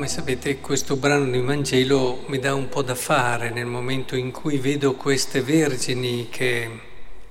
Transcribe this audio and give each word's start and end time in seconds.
Come 0.00 0.12
sapete 0.12 0.60
questo 0.60 0.96
brano 0.96 1.30
di 1.30 1.42
Vangelo 1.42 2.24
mi 2.28 2.38
dà 2.38 2.54
un 2.54 2.70
po' 2.70 2.80
da 2.80 2.94
fare 2.94 3.50
nel 3.50 3.66
momento 3.66 4.16
in 4.16 4.30
cui 4.30 4.56
vedo 4.56 4.94
queste 4.94 5.42
vergini 5.42 6.30
che 6.30 6.70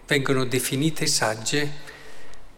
vengono 0.05 0.45
definite 0.45 1.07
sagge, 1.07 1.71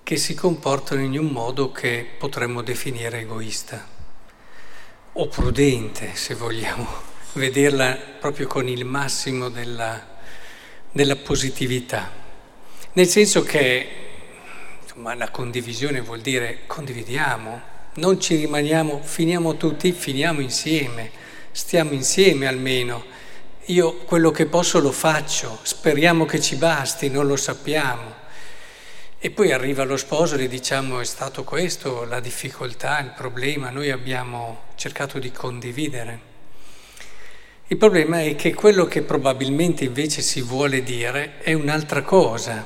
che 0.04 0.18
si 0.18 0.34
comportano 0.34 1.00
in 1.00 1.18
un 1.18 1.28
modo 1.28 1.72
che 1.72 2.06
potremmo 2.18 2.62
definire 2.62 3.22
egoista 3.22 3.88
o 5.14 5.28
prudente, 5.30 6.14
se 6.16 6.36
vogliamo 6.36 6.86
vederla 7.32 7.98
proprio 8.20 8.48
con 8.48 8.68
il 8.68 8.84
massimo 8.84 9.48
della, 9.48 10.20
della 10.92 11.16
positività. 11.16 12.12
Nel 12.92 13.08
senso 13.08 13.44
che 13.44 13.88
insomma, 14.82 15.16
la 15.16 15.32
condivisione 15.32 16.02
vuol 16.02 16.20
dire 16.20 16.64
condividiamo, 16.68 17.71
non 17.96 18.20
ci 18.22 18.36
rimaniamo, 18.36 19.02
finiamo 19.04 19.58
tutti, 19.58 19.92
finiamo 19.92 20.40
insieme, 20.40 21.12
stiamo 21.52 21.92
insieme 21.92 22.48
almeno. 22.48 23.04
Io 23.66 23.98
quello 23.98 24.32
che 24.32 24.46
posso 24.46 24.80
lo 24.80 24.92
faccio, 24.92 25.60
speriamo 25.62 26.26
che 26.26 26.40
ci 26.40 26.56
basti, 26.56 27.10
non 27.10 27.28
lo 27.28 27.36
sappiamo. 27.36 28.20
E 29.20 29.30
poi 29.30 29.52
arriva 29.52 29.84
lo 29.84 29.98
sposo 29.98 30.36
e 30.36 30.48
diciamo 30.48 31.00
è 31.00 31.06
stato 31.06 31.44
questo 31.44 32.06
la 32.06 32.20
difficoltà, 32.20 33.00
il 33.00 33.14
problema, 33.16 33.70
noi 33.70 33.92
abbiamo 33.92 34.62
cercato 34.76 35.20
di 35.20 35.32
condividere. 35.32 36.30
Il 37.68 37.78
problema 37.78 38.22
è 38.22 38.36
che 38.36 38.54
quello 38.54 38.86
che 38.86 39.02
probabilmente 39.02 39.84
invece 39.84 40.22
si 40.22 40.42
vuole 40.42 40.82
dire 40.84 41.40
è 41.40 41.54
un'altra 41.54 42.02
cosa, 42.02 42.66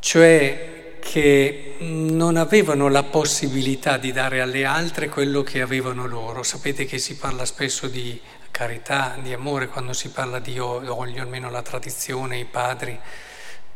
cioè 0.00 0.71
che 1.02 1.74
non 1.80 2.36
avevano 2.36 2.88
la 2.88 3.02
possibilità 3.02 3.96
di 3.96 4.12
dare 4.12 4.40
alle 4.40 4.64
altre 4.64 5.08
quello 5.08 5.42
che 5.42 5.60
avevano 5.60 6.06
loro. 6.06 6.44
Sapete 6.44 6.84
che 6.84 6.98
si 6.98 7.16
parla 7.16 7.44
spesso 7.44 7.88
di 7.88 8.18
carità, 8.52 9.16
di 9.20 9.32
amore, 9.32 9.66
quando 9.66 9.92
si 9.92 10.10
parla 10.10 10.38
di 10.38 10.60
olio, 10.60 11.20
almeno 11.20 11.50
la 11.50 11.62
tradizione, 11.62 12.38
i 12.38 12.44
padri 12.44 12.96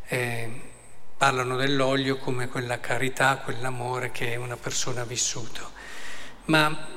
eh, 0.07 0.61
parlano 1.17 1.57
dell'olio 1.57 2.17
come 2.17 2.47
quella 2.47 2.79
carità, 2.79 3.39
quell'amore 3.39 4.13
che 4.13 4.37
una 4.37 4.57
persona 4.57 5.01
ha 5.01 5.05
vissuto. 5.05 5.73
Ma 6.45 6.89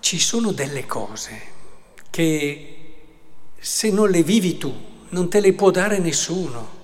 ci 0.00 0.18
sono 0.18 0.52
delle 0.52 0.86
cose 0.86 1.58
che 2.08 2.76
se 3.58 3.90
non 3.90 4.08
le 4.08 4.22
vivi 4.22 4.56
tu 4.56 4.88
non 5.10 5.28
te 5.28 5.40
le 5.40 5.52
può 5.52 5.70
dare 5.70 5.98
nessuno. 5.98 6.78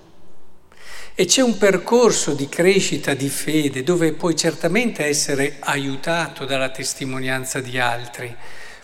E 1.19 1.25
c'è 1.25 1.41
un 1.41 1.57
percorso 1.57 2.35
di 2.35 2.47
crescita 2.47 3.15
di 3.15 3.31
fede 3.31 3.83
dove 3.83 4.13
puoi 4.13 4.37
certamente 4.37 5.03
essere 5.07 5.57
aiutato 5.61 6.45
dalla 6.45 6.69
testimonianza 6.69 7.63
di 7.63 7.79
altri, 7.79 8.37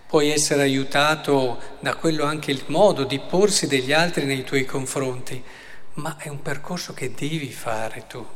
puoi 0.06 0.30
essere 0.30 0.62
aiutato 0.62 1.60
da 1.80 1.94
quello 1.94 2.25
anche 2.25 2.50
il 2.50 2.64
modo 2.69 3.05
di 3.05 3.19
porsi 3.20 3.66
degli 3.66 3.92
altri 3.92 4.25
nei 4.25 4.44
tuoi 4.44 4.64
confronti, 4.64 5.44
ma 5.97 6.16
è 6.16 6.30
un 6.30 6.41
percorso 6.41 6.94
che 6.94 7.12
devi 7.12 7.53
fare 7.53 8.05
tu. 8.08 8.27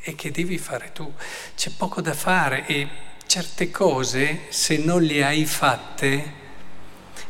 E 0.00 0.14
che 0.14 0.30
devi 0.30 0.56
fare 0.56 0.92
tu. 0.94 1.12
C'è 1.54 1.70
poco 1.76 2.00
da 2.00 2.14
fare 2.14 2.64
e 2.66 2.88
certe 3.26 3.70
cose, 3.70 4.44
se 4.48 4.78
non 4.78 5.02
le 5.02 5.22
hai 5.22 5.44
fatte, 5.44 6.32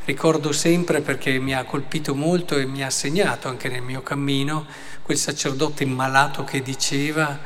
ricordo 0.04 0.52
sempre 0.52 1.00
perché 1.00 1.38
mi 1.38 1.54
ha 1.54 1.64
colpito 1.64 2.14
molto 2.14 2.56
e 2.56 2.66
mi 2.66 2.82
ha 2.82 2.90
segnato 2.90 3.48
anche 3.48 3.68
nel 3.68 3.82
mio 3.82 4.02
cammino, 4.02 4.66
quel 5.02 5.16
sacerdote 5.16 5.84
malato 5.84 6.44
che 6.44 6.62
diceva, 6.62 7.38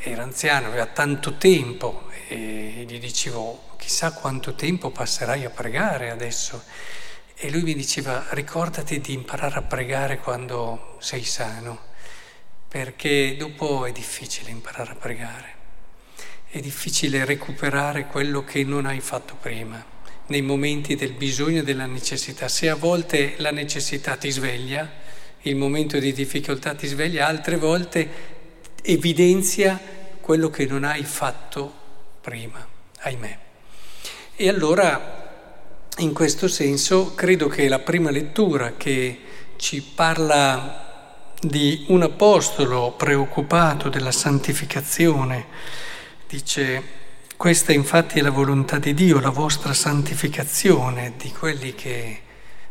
era 0.00 0.22
anziano, 0.22 0.68
aveva 0.68 0.86
tanto 0.86 1.36
tempo 1.36 2.08
e 2.28 2.84
gli 2.86 2.98
dicevo 2.98 3.74
chissà 3.78 4.12
quanto 4.12 4.54
tempo 4.54 4.90
passerai 4.90 5.44
a 5.44 5.50
pregare 5.50 6.10
adesso. 6.10 6.62
E 7.34 7.50
lui 7.50 7.62
mi 7.62 7.74
diceva 7.74 8.24
ricordati 8.30 9.00
di 9.00 9.12
imparare 9.12 9.58
a 9.58 9.62
pregare 9.62 10.18
quando 10.18 10.96
sei 11.00 11.22
sano, 11.22 11.78
perché 12.68 13.36
dopo 13.36 13.84
è 13.84 13.92
difficile 13.92 14.50
imparare 14.50 14.92
a 14.92 14.94
pregare, 14.94 15.54
è 16.48 16.60
difficile 16.60 17.24
recuperare 17.24 18.06
quello 18.06 18.42
che 18.42 18.64
non 18.64 18.86
hai 18.86 19.00
fatto 19.00 19.36
prima, 19.38 19.84
nei 20.28 20.42
momenti 20.42 20.94
del 20.96 21.12
bisogno 21.12 21.60
e 21.60 21.62
della 21.62 21.86
necessità. 21.86 22.48
Se 22.48 22.68
a 22.68 22.74
volte 22.74 23.34
la 23.38 23.50
necessità 23.50 24.16
ti 24.16 24.30
sveglia, 24.30 24.90
il 25.42 25.56
momento 25.56 25.98
di 25.98 26.12
difficoltà 26.12 26.74
ti 26.74 26.86
sveglia, 26.86 27.26
altre 27.26 27.56
volte 27.56 28.34
evidenzia 28.82 29.80
quello 30.20 30.50
che 30.50 30.66
non 30.66 30.84
hai 30.84 31.04
fatto 31.04 31.72
prima, 32.20 32.66
ahimè. 33.00 33.38
E 34.34 34.48
allora, 34.48 35.88
in 35.98 36.12
questo 36.12 36.48
senso, 36.48 37.14
credo 37.14 37.46
che 37.46 37.68
la 37.68 37.78
prima 37.78 38.10
lettura 38.10 38.74
che 38.76 39.20
ci 39.56 39.82
parla 39.82 41.32
di 41.40 41.84
un 41.88 42.02
apostolo 42.02 42.92
preoccupato 42.92 43.88
della 43.88 44.10
santificazione, 44.10 45.46
dice 46.28 47.04
questa 47.36 47.72
infatti 47.72 48.18
è 48.18 48.22
la 48.22 48.30
volontà 48.30 48.78
di 48.78 48.94
Dio, 48.94 49.20
la 49.20 49.30
vostra 49.30 49.74
santificazione 49.74 51.14
di 51.16 51.30
quelli 51.32 51.74
che, 51.74 52.20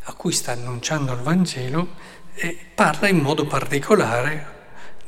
a 0.03 0.13
cui 0.13 0.31
sta 0.31 0.53
annunciando 0.53 1.13
il 1.13 1.19
Vangelo, 1.19 1.89
e 2.33 2.57
parla 2.73 3.07
in 3.07 3.19
modo 3.19 3.45
particolare 3.45 4.53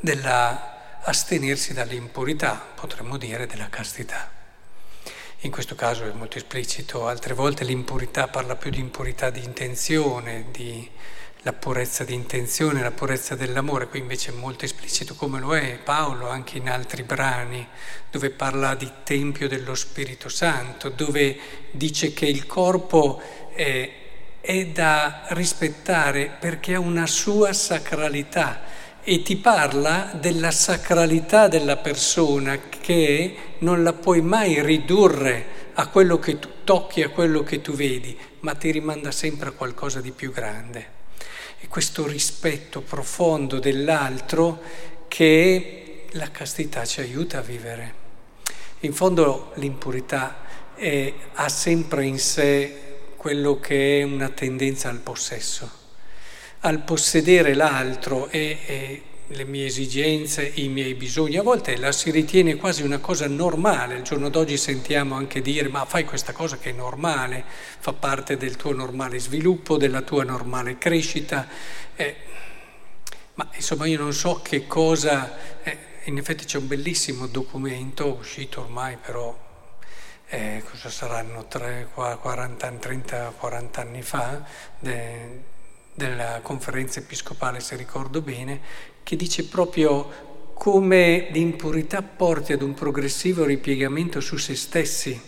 dell'astenersi 0.00 1.72
dall'impurità, 1.72 2.66
potremmo 2.74 3.16
dire 3.16 3.46
della 3.46 3.68
castità. 3.68 4.30
In 5.40 5.50
questo 5.50 5.74
caso 5.74 6.04
è 6.04 6.12
molto 6.12 6.38
esplicito, 6.38 7.06
altre 7.06 7.34
volte 7.34 7.64
l'impurità 7.64 8.28
parla 8.28 8.56
più 8.56 8.70
di 8.70 8.78
impurità 8.78 9.30
di 9.30 9.42
intenzione, 9.42 10.46
di 10.50 10.88
la 11.48 11.54
purezza 11.54 12.04
di 12.04 12.12
intenzione, 12.12 12.82
la 12.82 12.90
purezza 12.90 13.34
dell'amore, 13.34 13.88
qui 13.88 14.00
invece 14.00 14.32
è 14.32 14.34
molto 14.34 14.66
esplicito 14.66 15.14
come 15.14 15.40
lo 15.40 15.56
è 15.56 15.78
Paolo 15.82 16.28
anche 16.28 16.58
in 16.58 16.68
altri 16.68 17.04
brani, 17.04 17.66
dove 18.10 18.28
parla 18.28 18.74
di 18.74 18.90
Tempio 19.02 19.48
dello 19.48 19.74
Spirito 19.74 20.28
Santo, 20.28 20.90
dove 20.90 21.38
dice 21.70 22.12
che 22.12 22.26
il 22.26 22.44
corpo 22.44 23.22
è 23.54 23.92
è 24.40 24.66
da 24.66 25.24
rispettare 25.30 26.36
perché 26.38 26.74
ha 26.74 26.80
una 26.80 27.06
sua 27.06 27.52
sacralità 27.52 28.62
e 29.02 29.22
ti 29.22 29.36
parla 29.36 30.10
della 30.18 30.50
sacralità 30.50 31.48
della 31.48 31.76
persona 31.76 32.58
che 32.68 33.36
non 33.58 33.82
la 33.82 33.92
puoi 33.92 34.20
mai 34.20 34.62
ridurre 34.62 35.70
a 35.74 35.88
quello 35.88 36.18
che 36.18 36.38
tu 36.38 36.48
tocchi, 36.64 37.02
a 37.02 37.08
quello 37.08 37.42
che 37.42 37.60
tu 37.60 37.72
vedi, 37.72 38.16
ma 38.40 38.54
ti 38.54 38.70
rimanda 38.70 39.10
sempre 39.10 39.48
a 39.48 39.52
qualcosa 39.52 40.00
di 40.00 40.12
più 40.12 40.30
grande. 40.30 40.97
E 41.60 41.68
questo 41.68 42.06
rispetto 42.06 42.80
profondo 42.82 43.58
dell'altro 43.58 44.62
che 45.08 46.06
la 46.12 46.30
castità 46.30 46.84
ci 46.84 47.00
aiuta 47.00 47.38
a 47.38 47.42
vivere. 47.42 47.94
In 48.80 48.92
fondo 48.92 49.52
l'impurità 49.56 50.44
è, 50.74 51.12
ha 51.34 51.48
sempre 51.48 52.06
in 52.06 52.18
sé 52.18 52.86
quello 53.16 53.58
che 53.58 53.98
è 53.98 54.02
una 54.04 54.28
tendenza 54.28 54.88
al 54.88 55.00
possesso, 55.00 55.70
al 56.60 56.82
possedere 56.84 57.54
l'altro 57.54 58.28
e, 58.28 58.58
e 58.64 59.02
le 59.28 59.44
mie 59.44 59.66
esigenze, 59.66 60.52
i 60.54 60.68
miei 60.68 60.94
bisogni. 60.94 61.36
A 61.36 61.42
volte 61.42 61.76
la 61.76 61.92
si 61.92 62.10
ritiene 62.10 62.56
quasi 62.56 62.82
una 62.82 62.98
cosa 62.98 63.26
normale, 63.26 63.96
il 63.96 64.02
giorno 64.02 64.30
d'oggi 64.30 64.56
sentiamo 64.56 65.14
anche 65.14 65.42
dire 65.42 65.68
ma 65.68 65.84
fai 65.84 66.04
questa 66.04 66.32
cosa 66.32 66.56
che 66.58 66.70
è 66.70 66.72
normale, 66.72 67.44
fa 67.78 67.92
parte 67.92 68.36
del 68.36 68.56
tuo 68.56 68.72
normale 68.72 69.18
sviluppo, 69.18 69.76
della 69.76 70.02
tua 70.02 70.24
normale 70.24 70.78
crescita. 70.78 71.46
Eh, 71.96 72.16
ma 73.34 73.48
insomma 73.54 73.86
io 73.86 73.98
non 73.98 74.12
so 74.12 74.40
che 74.42 74.66
cosa, 74.66 75.62
eh, 75.62 75.78
in 76.04 76.18
effetti 76.18 76.44
c'è 76.44 76.58
un 76.58 76.66
bellissimo 76.66 77.26
documento 77.26 78.14
uscito 78.14 78.60
ormai 78.60 78.96
però 78.96 79.46
eh, 80.28 80.62
cosa 80.68 80.90
saranno 80.90 81.46
3, 81.46 81.88
40, 81.94 82.70
30, 82.72 83.34
40 83.38 83.80
anni 83.80 84.02
fa, 84.02 84.42
de, 84.78 85.56
della 85.98 86.38
conferenza 86.42 87.00
episcopale, 87.00 87.58
se 87.58 87.74
ricordo 87.74 88.22
bene, 88.22 88.60
che 89.02 89.16
dice 89.16 89.44
proprio 89.46 90.52
come 90.54 91.28
l'impurità 91.32 92.02
porti 92.02 92.52
ad 92.52 92.62
un 92.62 92.72
progressivo 92.72 93.44
ripiegamento 93.44 94.20
su 94.20 94.36
se 94.36 94.54
stessi 94.54 95.20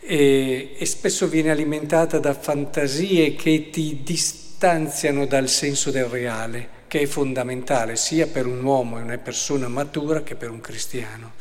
e, 0.00 0.74
e 0.76 0.86
spesso 0.86 1.28
viene 1.28 1.50
alimentata 1.50 2.18
da 2.18 2.34
fantasie 2.34 3.36
che 3.36 3.70
ti 3.70 4.00
distanziano 4.02 5.26
dal 5.26 5.48
senso 5.48 5.90
del 5.90 6.06
reale, 6.06 6.68
che 6.88 7.02
è 7.02 7.06
fondamentale 7.06 7.94
sia 7.94 8.26
per 8.26 8.46
un 8.46 8.62
uomo 8.64 8.98
e 8.98 9.02
una 9.02 9.18
persona 9.18 9.68
matura 9.68 10.22
che 10.22 10.34
per 10.34 10.50
un 10.50 10.60
cristiano. 10.60 11.32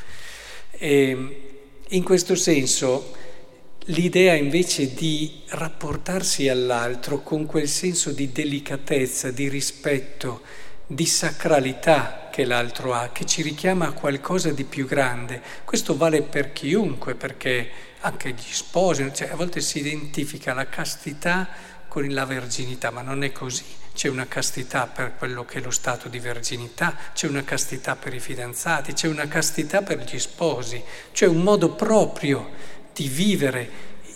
E, 0.71 1.41
in 1.87 2.03
questo 2.03 2.35
senso 2.35 3.15
l'idea 3.89 4.35
invece 4.35 4.93
di 4.93 5.41
rapportarsi 5.47 6.47
all'altro 6.47 7.21
con 7.21 7.45
quel 7.45 7.67
senso 7.67 8.11
di 8.11 8.31
delicatezza, 8.31 9.31
di 9.31 9.49
rispetto, 9.49 10.41
di 10.85 11.05
sacralità 11.05 12.29
che 12.31 12.45
l'altro 12.45 12.93
ha, 12.93 13.09
che 13.11 13.25
ci 13.25 13.41
richiama 13.41 13.87
a 13.87 13.93
qualcosa 13.93 14.51
di 14.51 14.63
più 14.63 14.85
grande. 14.85 15.41
Questo 15.65 15.97
vale 15.97 16.21
per 16.21 16.53
chiunque, 16.53 17.15
perché 17.15 17.69
anche 18.01 18.31
gli 18.31 18.51
sposi, 18.51 19.09
cioè 19.13 19.29
a 19.29 19.35
volte 19.35 19.59
si 19.59 19.79
identifica 19.79 20.53
la 20.53 20.67
castità 20.67 21.47
con 21.87 22.07
la 22.07 22.25
verginità, 22.25 22.91
ma 22.91 23.01
non 23.01 23.23
è 23.23 23.31
così. 23.31 23.65
C'è 23.93 24.07
una 24.07 24.27
castità 24.27 24.85
per 24.85 25.15
quello 25.17 25.43
che 25.43 25.57
è 25.57 25.61
lo 25.61 25.71
stato 25.71 26.07
di 26.07 26.19
verginità, 26.19 26.95
c'è 27.13 27.27
una 27.27 27.43
castità 27.43 27.95
per 27.95 28.13
i 28.13 28.19
fidanzati, 28.19 28.93
c'è 28.93 29.07
una 29.07 29.27
castità 29.27 29.81
per 29.81 29.99
gli 29.99 30.19
sposi, 30.19 30.81
c'è 31.11 31.25
un 31.25 31.41
modo 31.41 31.71
proprio 31.71 32.68
di 32.99 33.07
vivere 33.07 33.69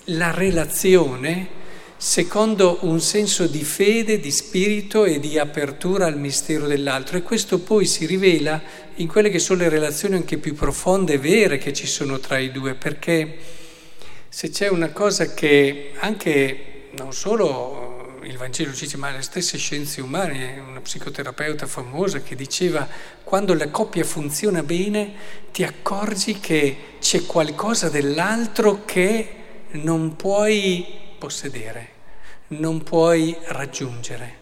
la 0.07 0.31
relazione 0.31 1.61
secondo 1.95 2.79
un 2.81 2.99
senso 2.99 3.47
di 3.47 3.63
fede, 3.63 4.19
di 4.19 4.29
spirito 4.29 5.05
e 5.05 5.21
di 5.21 5.39
apertura 5.39 6.05
al 6.05 6.19
mistero 6.19 6.67
dell'altro. 6.67 7.15
E 7.15 7.21
questo 7.21 7.59
poi 7.59 7.85
si 7.85 8.05
rivela 8.05 8.61
in 8.95 9.07
quelle 9.07 9.29
che 9.29 9.39
sono 9.39 9.61
le 9.61 9.69
relazioni 9.69 10.15
anche 10.15 10.37
più 10.37 10.53
profonde 10.53 11.13
e 11.13 11.17
vere 11.17 11.57
che 11.57 11.71
ci 11.71 11.87
sono 11.87 12.19
tra 12.19 12.37
i 12.37 12.51
due, 12.51 12.73
perché 12.73 13.37
se 14.27 14.49
c'è 14.49 14.67
una 14.67 14.89
cosa 14.89 15.33
che 15.33 15.91
anche 15.99 16.89
non 16.97 17.13
solo 17.13 17.82
il 18.23 18.37
Vangelo 18.37 18.73
ci 18.73 18.85
dice, 18.85 18.97
ma 18.97 19.11
le 19.11 19.21
stesse 19.21 19.57
scienze 19.57 20.01
umane, 20.01 20.59
una 20.59 20.79
psicoterapeuta 20.79 21.67
famosa 21.67 22.21
che 22.21 22.35
diceva, 22.35 22.87
quando 23.23 23.53
la 23.53 23.69
coppia 23.69 24.03
funziona 24.03 24.63
bene 24.63 25.13
ti 25.51 25.63
accorgi 25.63 26.39
che 26.39 26.95
c'è 26.99 27.25
qualcosa 27.25 27.89
dell'altro 27.89 28.85
che 28.85 29.35
non 29.71 30.15
puoi 30.15 30.85
possedere, 31.17 31.89
non 32.49 32.83
puoi 32.83 33.35
raggiungere. 33.45 34.41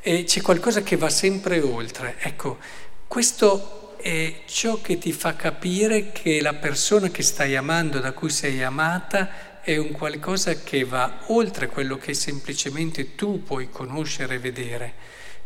E 0.00 0.24
c'è 0.24 0.40
qualcosa 0.40 0.82
che 0.82 0.96
va 0.96 1.08
sempre 1.08 1.60
oltre. 1.60 2.16
Ecco, 2.18 2.58
questo 3.06 3.96
è 3.98 4.42
ciò 4.46 4.80
che 4.80 4.98
ti 4.98 5.12
fa 5.12 5.36
capire 5.36 6.10
che 6.10 6.40
la 6.40 6.54
persona 6.54 7.08
che 7.08 7.22
stai 7.22 7.54
amando, 7.54 8.00
da 8.00 8.12
cui 8.12 8.30
sei 8.30 8.62
amata, 8.62 9.51
è 9.62 9.76
un 9.76 9.92
qualcosa 9.92 10.54
che 10.54 10.84
va 10.84 11.20
oltre 11.26 11.68
quello 11.68 11.96
che 11.96 12.14
semplicemente 12.14 13.14
tu 13.14 13.44
puoi 13.44 13.70
conoscere 13.70 14.34
e 14.34 14.38
vedere 14.40 14.94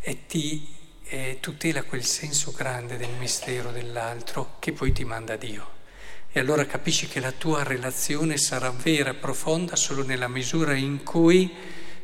e 0.00 0.26
ti 0.26 0.66
eh, 1.08 1.36
tutela 1.40 1.82
quel 1.82 2.02
senso 2.02 2.52
grande 2.52 2.96
del 2.96 3.10
mistero 3.18 3.70
dell'altro 3.70 4.56
che 4.58 4.72
poi 4.72 4.92
ti 4.92 5.04
manda 5.04 5.36
Dio. 5.36 5.74
E 6.32 6.40
allora 6.40 6.64
capisci 6.64 7.08
che 7.08 7.20
la 7.20 7.32
tua 7.32 7.62
relazione 7.62 8.38
sarà 8.38 8.70
vera 8.70 9.10
e 9.10 9.14
profonda 9.14 9.76
solo 9.76 10.02
nella 10.02 10.28
misura 10.28 10.74
in 10.74 11.02
cui 11.02 11.52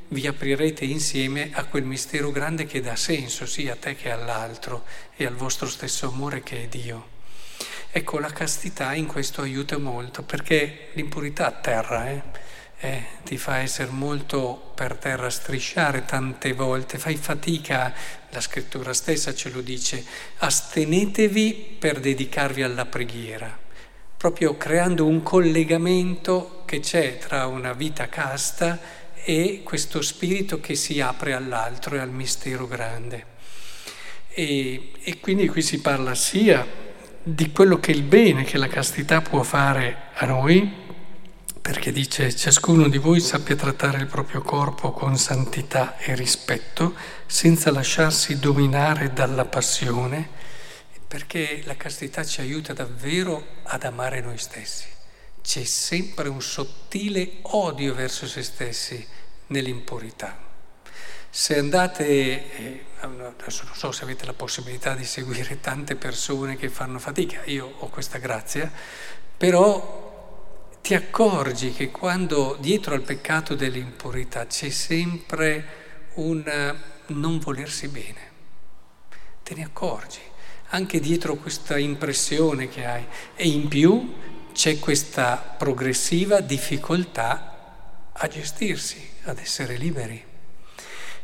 vi 0.09 0.27
aprirete 0.27 0.85
insieme 0.85 1.51
a 1.55 1.65
quel 1.65 1.85
mistero 1.85 2.31
grande 2.31 2.67
che 2.67 2.83
dà 2.83 2.95
senso 2.95 3.47
sia 3.47 3.73
a 3.73 3.77
te 3.77 3.95
che 3.95 4.11
all'altro 4.11 4.85
e 5.17 5.25
al 5.25 5.35
vostro 5.35 5.67
stesso 5.67 6.09
amore 6.09 6.43
che 6.43 6.65
è 6.65 6.67
Dio. 6.69 7.12
Ecco, 7.95 8.19
la 8.19 8.33
castità 8.33 8.95
in 8.95 9.07
questo 9.07 9.43
aiuta 9.43 9.77
molto 9.77 10.23
perché 10.23 10.89
l'impurità 10.95 11.47
a 11.47 11.53
terra 11.53 12.09
eh, 12.09 12.23
eh, 12.81 13.05
ti 13.23 13.37
fa 13.37 13.59
essere 13.59 13.91
molto 13.91 14.73
per 14.75 14.97
terra, 14.97 15.29
strisciare 15.29 16.07
tante 16.07 16.55
volte, 16.55 16.97
fai 16.97 17.17
fatica, 17.17 17.93
la 18.31 18.41
scrittura 18.41 18.95
stessa 18.95 19.35
ce 19.35 19.51
lo 19.51 19.61
dice, 19.61 20.03
astenetevi 20.39 21.77
per 21.79 22.01
dedicarvi 22.01 22.63
alla 22.63 22.87
preghiera 22.87 23.61
proprio 24.23 24.57
creando 24.57 25.05
un 25.05 25.21
collegamento 25.25 26.63
che 26.65 26.79
c'è 26.79 27.19
tra 27.19 27.49
una 27.49 27.73
vita 27.73 28.09
casta 28.09 28.79
e 29.15 29.63
questo 29.65 30.01
spirito 30.01 30.61
che 30.61 30.77
si 30.77 31.01
apre 31.01 31.33
all'altro 31.33 31.97
e 31.97 31.99
al 31.99 32.11
mistero 32.11 32.69
grande. 32.69 33.27
E, 34.29 34.93
e 35.03 35.19
quindi 35.19 35.49
qui 35.49 35.61
si 35.61 35.81
parla 35.81 36.15
sia 36.15 36.65
di 37.23 37.53
quello 37.53 37.79
che 37.79 37.93
il 37.93 38.03
bene 38.03 38.43
che 38.43 38.59
la 38.59 38.67
castità 38.67 39.21
può 39.21 39.43
fare 39.43 40.09
a 40.15 40.27
noi, 40.27 40.81
perché 41.61 41.93
dice 41.93 42.35
ciascuno 42.35 42.89
di 42.89 42.99
voi 42.99 43.21
sappia 43.21 43.55
trattare 43.55 43.99
il 43.99 44.07
proprio 44.07 44.43
corpo 44.43 44.91
con 44.91 45.17
santità 45.17 45.97
e 45.99 46.17
rispetto, 46.17 46.95
senza 47.27 47.71
lasciarsi 47.71 48.41
dominare 48.41 49.13
dalla 49.13 49.45
passione, 49.45 50.29
perché 51.07 51.63
la 51.65 51.77
castità 51.77 52.25
ci 52.25 52.41
aiuta 52.41 52.73
davvero 52.73 53.47
ad 53.63 53.85
amare 53.85 54.21
noi 54.21 54.39
stessi. 54.39 54.87
C'è 55.41 55.63
sempre 55.65 56.29
un 56.29 56.43
sottile 56.43 57.39
odio 57.43 57.95
verso 57.95 58.27
se 58.27 58.43
stessi 58.43 59.07
nell'impurità. 59.49 60.51
Se 61.35 61.57
andate, 61.57 62.05
eh, 62.05 62.85
adesso 63.01 63.65
non 63.65 63.75
so 63.75 63.91
se 63.91 64.05
avete 64.05 64.27
la 64.27 64.35
possibilità 64.35 64.93
di 64.95 65.07
seguire 65.07 65.61
tante 65.61 65.97
persone 65.97 66.57
che 66.57 66.69
fanno 66.69 66.99
fatica, 66.99 67.41
io 67.47 67.73
ho 67.79 67.89
questa 67.89 68.19
grazia, 68.19 68.71
però 69.35 70.69
ti 70.83 70.93
accorgi 70.93 71.73
che 71.73 71.91
quando 71.91 72.59
dietro 72.61 72.93
al 72.93 73.01
peccato 73.01 73.55
dell'impurità 73.55 74.47
c'è 74.47 74.69
sempre 74.69 76.11
un 76.17 76.77
non 77.07 77.39
volersi 77.39 77.89
bene, 77.89 78.31
te 79.43 79.55
ne 79.55 79.65
accorgi. 79.65 80.21
Anche 80.69 81.01
dietro 81.01 81.37
questa 81.37 81.79
impressione 81.79 82.69
che 82.69 82.85
hai. 82.85 83.07
E 83.35 83.49
in 83.49 83.69
più 83.69 84.17
c'è 84.53 84.79
questa 84.79 85.37
progressiva 85.37 86.41
difficoltà 86.41 88.11
a 88.13 88.29
gestirsi, 88.29 89.13
ad 89.23 89.39
essere 89.39 89.79
liberi 89.79 90.29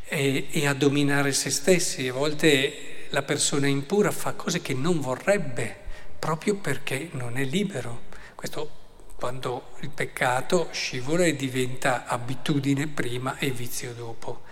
e, 0.08 0.48
e 0.50 0.66
a 0.66 0.74
dominare 0.74 1.32
se 1.32 1.50
stessi. 1.50 2.08
A 2.08 2.12
volte 2.12 3.06
la 3.10 3.22
persona 3.22 3.66
impura 3.66 4.10
fa 4.10 4.32
cose 4.32 4.60
che 4.60 4.74
non 4.74 5.00
vorrebbe 5.00 5.76
proprio 6.18 6.56
perché 6.56 7.08
non 7.12 7.36
è 7.36 7.44
libero. 7.44 8.06
Questo 8.34 8.78
quando 9.18 9.70
il 9.80 9.90
peccato 9.90 10.68
scivola 10.70 11.24
e 11.24 11.34
diventa 11.34 12.06
abitudine 12.06 12.86
prima 12.86 13.36
e 13.38 13.50
vizio 13.50 13.92
dopo. 13.92 14.42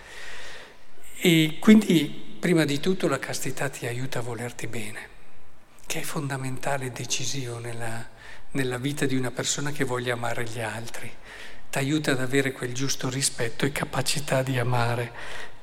E 1.19 1.57
quindi 1.59 2.35
prima 2.37 2.65
di 2.65 2.79
tutto 2.79 3.07
la 3.07 3.17
castità 3.17 3.69
ti 3.69 3.87
aiuta 3.87 4.19
a 4.19 4.23
volerti 4.23 4.67
bene, 4.67 5.07
che 5.85 6.01
è 6.01 6.03
fondamentale 6.03 6.87
e 6.87 6.91
decisivo 6.91 7.59
nella, 7.59 8.07
nella 8.51 8.77
vita 8.77 9.05
di 9.05 9.15
una 9.15 9.31
persona 9.31 9.71
che 9.71 9.85
voglia 9.85 10.13
amare 10.13 10.43
gli 10.43 10.59
altri. 10.59 11.09
Ti 11.69 11.77
aiuta 11.77 12.11
ad 12.11 12.19
avere 12.19 12.51
quel 12.51 12.73
giusto 12.73 13.09
rispetto 13.09 13.65
e 13.65 13.71
capacità 13.71 14.43
di 14.43 14.59
amare. 14.59 15.11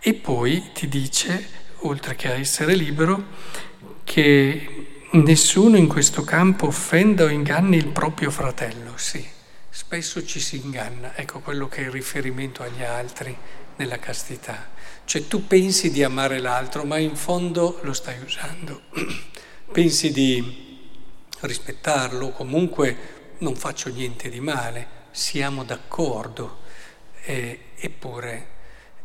E 0.07 0.13
poi 0.13 0.71
ti 0.75 0.87
dice, 0.87 1.49
oltre 1.79 2.15
che 2.15 2.31
a 2.31 2.35
essere 2.35 2.75
libero, 2.75 3.25
che 4.05 5.07
nessuno 5.13 5.79
in 5.79 5.89
questo 5.89 6.25
campo 6.25 6.67
offenda 6.67 7.25
o 7.25 7.29
inganni 7.29 7.79
il 7.79 7.89
proprio 7.89 8.31
fratello. 8.31 8.99
Sì, 8.99 9.27
spesso 9.71 10.23
ci 10.27 10.41
si 10.41 10.61
inganna. 10.63 11.17
Ecco 11.17 11.41
quello 11.41 11.69
che 11.69 11.79
è 11.79 11.85
il 11.85 11.91
riferimento 11.91 12.63
agli 12.63 12.83
altri 12.83 13.35
nella 13.77 13.99
castità. 13.99 14.73
Cioè 15.07 15.27
tu 15.27 15.47
pensi 15.47 15.91
di 15.91 16.03
amare 16.03 16.39
l'altro, 16.39 16.85
ma 16.85 16.99
in 16.99 17.17
fondo 17.17 17.79
lo 17.81 17.95
stai 17.95 18.19
usando. 18.23 18.83
pensi 19.73 20.13
di 20.13 20.91
rispettarlo, 21.41 22.29
comunque 22.29 23.37
non 23.39 23.57
faccio 23.57 23.89
niente 23.89 24.29
di 24.29 24.41
male, 24.41 24.87
siamo 25.13 25.65
d'accordo. 25.65 26.61
Eh, 27.23 27.59
eppure 27.77 28.53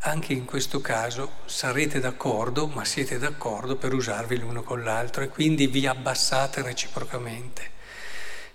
anche 0.01 0.31
in 0.33 0.45
questo 0.45 0.79
caso 0.79 1.31
sarete 1.45 1.99
d'accordo, 1.99 2.67
ma 2.67 2.85
siete 2.85 3.17
d'accordo 3.17 3.75
per 3.75 3.93
usarvi 3.93 4.37
l'uno 4.37 4.63
con 4.63 4.83
l'altro 4.83 5.23
e 5.23 5.29
quindi 5.29 5.67
vi 5.67 5.85
abbassate 5.87 6.61
reciprocamente. 6.61 7.77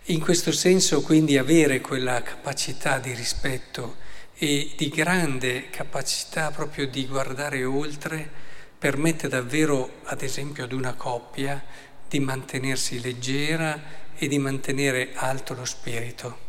In 0.09 0.21
questo 0.21 0.53
senso 0.53 1.03
quindi 1.03 1.37
avere 1.37 1.81
quella 1.81 2.23
capacità 2.23 2.99
di 2.99 3.13
rispetto 3.13 3.97
e 4.37 4.73
di 4.77 4.89
grande 4.89 5.71
capacità 5.71 6.51
proprio 6.51 6.87
di 6.87 7.07
guardare 7.07 7.65
oltre 7.65 8.29
permette 8.79 9.29
davvero, 9.29 10.01
ad 10.05 10.23
esempio, 10.23 10.65
ad 10.65 10.73
una 10.73 10.95
coppia 10.95 11.63
di 12.09 12.21
mantenersi 12.21 13.01
leggera 13.01 14.03
e 14.17 14.29
di 14.29 14.39
mantenere 14.39 15.13
alto 15.15 15.55
lo 15.55 15.65
spirito 15.65 16.44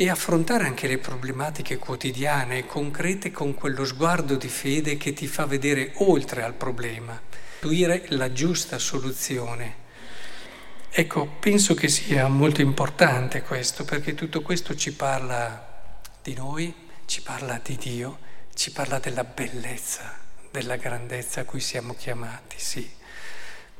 e 0.00 0.08
affrontare 0.08 0.64
anche 0.64 0.86
le 0.86 0.96
problematiche 0.96 1.76
quotidiane 1.76 2.56
e 2.56 2.66
concrete 2.66 3.30
con 3.30 3.52
quello 3.52 3.84
sguardo 3.84 4.34
di 4.36 4.48
fede 4.48 4.96
che 4.96 5.12
ti 5.12 5.26
fa 5.26 5.44
vedere 5.44 5.92
oltre 5.96 6.42
al 6.42 6.54
problema, 6.54 7.20
intuire 7.56 8.06
la 8.08 8.32
giusta 8.32 8.78
soluzione. 8.78 9.74
Ecco, 10.88 11.26
penso 11.38 11.74
che 11.74 11.88
sia 11.88 12.28
molto 12.28 12.62
importante 12.62 13.42
questo, 13.42 13.84
perché 13.84 14.14
tutto 14.14 14.40
questo 14.40 14.74
ci 14.74 14.94
parla 14.94 15.92
di 16.22 16.32
noi, 16.32 16.74
ci 17.04 17.20
parla 17.20 17.60
di 17.62 17.76
Dio, 17.76 18.20
ci 18.54 18.72
parla 18.72 18.98
della 19.00 19.24
bellezza, 19.24 20.16
della 20.50 20.76
grandezza 20.76 21.42
a 21.42 21.44
cui 21.44 21.60
siamo 21.60 21.94
chiamati, 21.94 22.56
sì. 22.56 22.90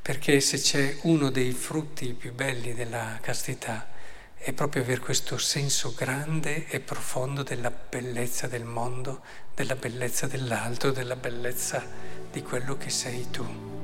Perché 0.02 0.40
se 0.40 0.58
c'è 0.58 0.98
uno 1.04 1.30
dei 1.30 1.52
frutti 1.52 2.12
più 2.12 2.34
belli 2.34 2.74
della 2.74 3.16
castità 3.22 3.98
è 4.42 4.54
proprio 4.54 4.80
avere 4.80 5.00
questo 5.00 5.37
senso 5.37 5.92
grande 5.94 6.66
e 6.68 6.80
profondo 6.80 7.42
della 7.42 7.70
bellezza 7.70 8.47
del 8.47 8.64
mondo, 8.64 9.20
della 9.54 9.75
bellezza 9.75 10.26
dell'altro, 10.26 10.92
della 10.92 11.16
bellezza 11.16 11.85
di 12.32 12.42
quello 12.42 12.78
che 12.78 12.88
sei 12.88 13.30
tu. 13.30 13.79